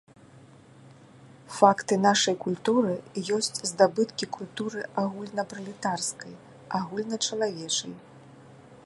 Факты 1.57 1.95
нашай 2.05 2.35
культуры 2.45 2.95
ёсць 3.37 3.61
здабыткі 3.73 4.25
культуры 4.39 4.81
агульнапралетарскай, 5.03 6.33
агульначалавечай. 6.81 7.93